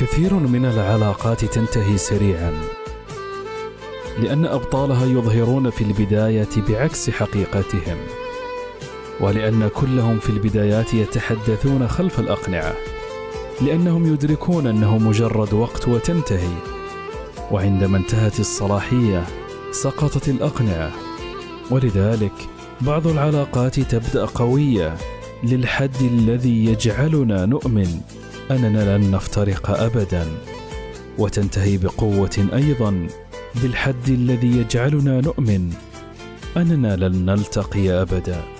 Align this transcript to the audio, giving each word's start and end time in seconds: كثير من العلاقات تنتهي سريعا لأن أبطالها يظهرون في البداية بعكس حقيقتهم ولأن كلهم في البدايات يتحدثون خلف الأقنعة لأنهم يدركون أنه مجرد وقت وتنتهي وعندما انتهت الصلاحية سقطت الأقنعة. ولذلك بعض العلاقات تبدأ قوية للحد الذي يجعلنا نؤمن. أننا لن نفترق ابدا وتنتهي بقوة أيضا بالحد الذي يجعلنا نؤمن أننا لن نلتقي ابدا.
كثير 0.00 0.34
من 0.34 0.64
العلاقات 0.64 1.44
تنتهي 1.44 1.98
سريعا 1.98 2.52
لأن 4.18 4.46
أبطالها 4.46 5.06
يظهرون 5.06 5.70
في 5.70 5.84
البداية 5.84 6.48
بعكس 6.68 7.10
حقيقتهم 7.10 7.96
ولأن 9.20 9.68
كلهم 9.68 10.18
في 10.18 10.30
البدايات 10.30 10.94
يتحدثون 10.94 11.88
خلف 11.88 12.20
الأقنعة 12.20 12.74
لأنهم 13.60 14.12
يدركون 14.12 14.66
أنه 14.66 14.98
مجرد 14.98 15.52
وقت 15.52 15.88
وتنتهي 15.88 16.56
وعندما 17.50 17.96
انتهت 17.96 18.40
الصلاحية 18.40 19.26
سقطت 19.72 20.28
الأقنعة. 20.28 20.90
ولذلك 21.70 22.32
بعض 22.80 23.06
العلاقات 23.06 23.80
تبدأ 23.80 24.24
قوية 24.24 24.96
للحد 25.42 26.02
الذي 26.02 26.64
يجعلنا 26.64 27.46
نؤمن. 27.46 28.00
أننا 28.50 28.98
لن 28.98 29.10
نفترق 29.10 29.70
ابدا 29.70 30.26
وتنتهي 31.18 31.78
بقوة 31.78 32.48
أيضا 32.54 33.06
بالحد 33.62 34.08
الذي 34.08 34.58
يجعلنا 34.58 35.20
نؤمن 35.20 35.72
أننا 36.56 36.96
لن 36.96 37.24
نلتقي 37.24 37.90
ابدا. 37.90 38.57